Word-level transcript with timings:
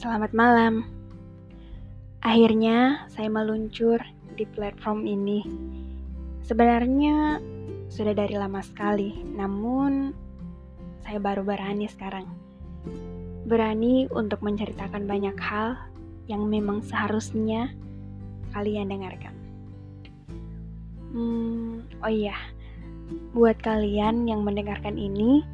Selamat 0.00 0.32
malam. 0.32 0.88
Akhirnya 2.24 3.04
saya 3.12 3.28
meluncur 3.28 4.00
di 4.32 4.48
platform 4.48 5.04
ini. 5.04 5.44
Sebenarnya 6.40 7.36
sudah 7.92 8.16
dari 8.16 8.32
lama 8.32 8.64
sekali, 8.64 9.12
namun 9.36 10.16
saya 11.04 11.20
baru 11.20 11.44
berani 11.44 11.84
sekarang. 11.84 12.24
Berani 13.44 14.08
untuk 14.08 14.40
menceritakan 14.40 15.04
banyak 15.04 15.36
hal 15.36 15.76
yang 16.32 16.48
memang 16.48 16.80
seharusnya 16.80 17.68
kalian 18.56 18.88
dengarkan. 18.88 19.36
Hmm, 21.12 21.84
oh 22.00 22.08
iya, 22.08 22.40
buat 23.36 23.60
kalian 23.60 24.24
yang 24.24 24.48
mendengarkan 24.48 24.96
ini, 24.96 25.44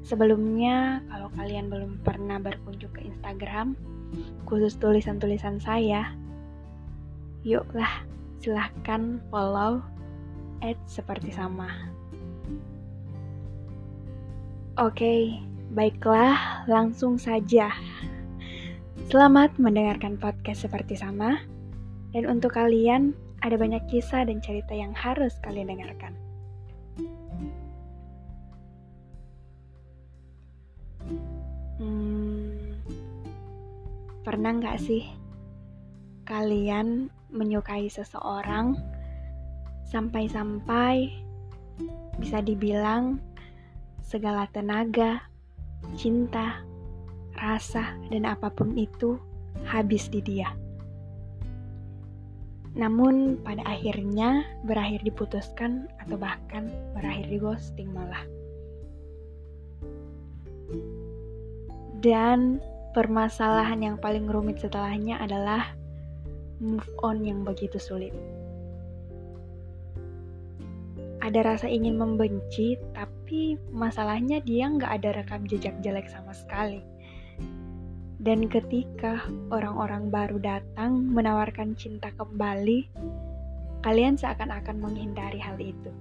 Sebelumnya, 0.00 1.04
kalau 1.12 1.28
kalian 1.36 1.68
belum 1.68 2.00
pernah 2.00 2.40
berkunjung 2.40 2.92
ke 2.96 3.04
Instagram, 3.04 3.76
khusus 4.48 4.74
tulisan-tulisan 4.80 5.60
saya, 5.60 6.16
yuklah 7.44 8.04
silahkan 8.40 9.20
follow 9.28 9.84
at 10.64 10.76
seperti 10.88 11.32
sama. 11.32 11.68
Oke, 14.80 15.36
baiklah 15.76 16.64
langsung 16.64 17.20
saja. 17.20 17.68
Selamat 19.12 19.52
mendengarkan 19.60 20.16
podcast 20.16 20.64
seperti 20.64 20.96
sama. 20.96 21.44
Dan 22.16 22.26
untuk 22.26 22.56
kalian, 22.56 23.12
ada 23.44 23.60
banyak 23.60 23.84
kisah 23.92 24.24
dan 24.24 24.40
cerita 24.40 24.72
yang 24.72 24.96
harus 24.96 25.36
kalian 25.44 25.70
dengarkan. 25.70 26.16
Pernah 34.20 34.52
nggak 34.60 34.78
sih 34.78 35.04
kalian 36.28 37.10
menyukai 37.34 37.90
seseorang 37.90 38.78
sampai-sampai 39.90 41.10
bisa 42.20 42.38
dibilang 42.44 43.18
segala 44.04 44.46
tenaga, 44.52 45.24
cinta, 45.98 46.62
rasa, 47.34 47.96
dan 48.12 48.28
apa 48.28 48.52
pun 48.52 48.76
itu 48.76 49.18
habis 49.66 50.06
di 50.12 50.22
dia. 50.22 50.52
Namun 52.78 53.42
pada 53.42 53.66
akhirnya 53.66 54.46
berakhir 54.62 55.02
diputuskan 55.02 55.90
atau 55.98 56.14
bahkan 56.14 56.70
berakhir 56.94 57.26
di 57.26 57.38
ghosting 57.42 57.90
malah. 57.90 58.22
Dan 62.00 62.64
permasalahan 62.96 63.84
yang 63.84 63.96
paling 64.00 64.24
rumit 64.24 64.56
setelahnya 64.56 65.20
adalah 65.20 65.76
move 66.56 66.88
on 67.04 67.20
yang 67.20 67.44
begitu 67.44 67.76
sulit. 67.76 68.16
Ada 71.20 71.44
rasa 71.44 71.68
ingin 71.68 72.00
membenci, 72.00 72.80
tapi 72.96 73.60
masalahnya 73.68 74.40
dia 74.40 74.72
nggak 74.72 74.88
ada 74.88 75.20
rekam 75.20 75.44
jejak 75.44 75.76
jelek 75.84 76.08
sama 76.08 76.32
sekali. 76.32 76.80
Dan 78.20 78.48
ketika 78.48 79.28
orang-orang 79.52 80.08
baru 80.08 80.40
datang 80.40 81.04
menawarkan 81.04 81.76
cinta 81.76 82.08
kembali, 82.16 82.88
kalian 83.84 84.16
seakan-akan 84.16 84.76
menghindari 84.80 85.40
hal 85.40 85.60
itu. 85.60 85.92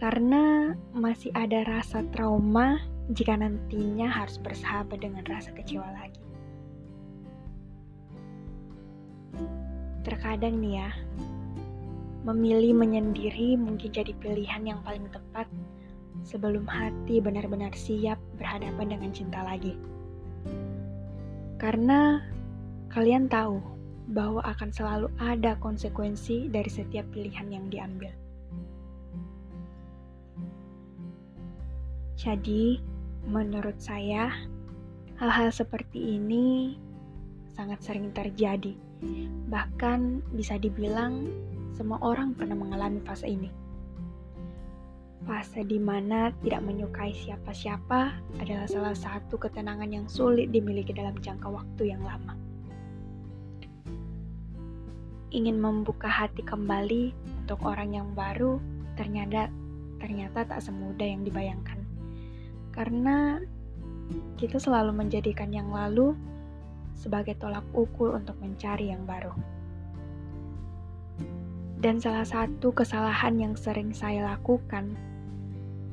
Karena 0.00 0.72
masih 0.96 1.32
ada 1.36 1.64
rasa 1.68 2.00
trauma 2.12 2.80
jika 3.10 3.34
nantinya 3.34 4.06
harus 4.06 4.38
bersahabat 4.38 5.02
dengan 5.02 5.26
rasa 5.26 5.50
kecewa 5.50 5.86
lagi. 5.98 6.22
Terkadang 10.06 10.62
nih 10.62 10.86
ya, 10.86 10.90
memilih 12.22 12.78
menyendiri 12.78 13.58
mungkin 13.58 13.90
jadi 13.90 14.14
pilihan 14.22 14.62
yang 14.62 14.78
paling 14.86 15.10
tepat 15.10 15.50
sebelum 16.22 16.62
hati 16.70 17.18
benar-benar 17.18 17.74
siap 17.74 18.18
berhadapan 18.38 18.94
dengan 18.94 19.10
cinta 19.10 19.42
lagi. 19.42 19.74
Karena 21.58 22.22
kalian 22.90 23.26
tahu 23.26 23.58
bahwa 24.10 24.42
akan 24.42 24.70
selalu 24.70 25.08
ada 25.18 25.54
konsekuensi 25.58 26.50
dari 26.50 26.70
setiap 26.70 27.06
pilihan 27.14 27.46
yang 27.50 27.66
diambil. 27.70 28.10
Jadi, 32.18 32.78
Menurut 33.22 33.78
saya, 33.78 34.34
hal-hal 35.22 35.54
seperti 35.54 36.18
ini 36.18 36.74
sangat 37.54 37.78
sering 37.84 38.10
terjadi. 38.10 38.74
Bahkan 39.46 40.34
bisa 40.34 40.58
dibilang 40.58 41.30
semua 41.78 42.02
orang 42.02 42.34
pernah 42.34 42.58
mengalami 42.58 42.98
fase 43.06 43.30
ini. 43.30 43.50
Fase 45.22 45.62
di 45.62 45.78
mana 45.78 46.34
tidak 46.42 46.66
menyukai 46.66 47.14
siapa-siapa 47.14 48.00
adalah 48.42 48.66
salah 48.66 48.96
satu 48.96 49.38
ketenangan 49.38 49.86
yang 49.94 50.06
sulit 50.10 50.50
dimiliki 50.50 50.90
dalam 50.90 51.14
jangka 51.22 51.46
waktu 51.46 51.94
yang 51.94 52.02
lama. 52.02 52.34
Ingin 55.30 55.62
membuka 55.62 56.10
hati 56.10 56.42
kembali 56.42 57.14
untuk 57.46 57.62
orang 57.62 57.94
yang 57.94 58.10
baru 58.18 58.58
ternyata 58.98 59.46
ternyata 60.02 60.42
tak 60.42 60.58
semudah 60.58 61.06
yang 61.06 61.22
dibayangkan 61.22 61.81
karena 62.72 63.38
kita 64.40 64.58
selalu 64.58 64.90
menjadikan 64.96 65.52
yang 65.52 65.70
lalu 65.70 66.16
sebagai 66.98 67.38
tolak 67.38 67.64
ukur 67.72 68.16
untuk 68.16 68.36
mencari 68.40 68.90
yang 68.90 69.04
baru. 69.04 69.32
Dan 71.82 71.98
salah 71.98 72.22
satu 72.22 72.70
kesalahan 72.70 73.38
yang 73.42 73.54
sering 73.58 73.90
saya 73.90 74.34
lakukan 74.34 74.94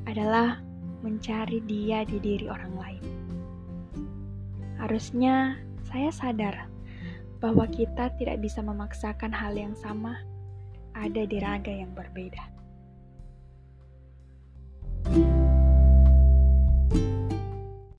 adalah 0.06 0.62
mencari 1.02 1.58
dia 1.66 2.06
di 2.06 2.22
diri 2.22 2.46
orang 2.46 2.74
lain. 2.78 3.04
Harusnya 4.78 5.58
saya 5.90 6.14
sadar 6.14 6.70
bahwa 7.42 7.66
kita 7.66 8.12
tidak 8.20 8.38
bisa 8.38 8.62
memaksakan 8.62 9.32
hal 9.34 9.56
yang 9.56 9.74
sama 9.74 10.20
ada 10.94 11.26
di 11.26 11.42
raga 11.42 11.72
yang 11.72 11.90
berbeda. 11.96 12.59